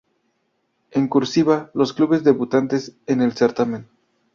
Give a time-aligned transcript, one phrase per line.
[0.89, 3.87] En "cursiva" los clubes debutantes en el certamen.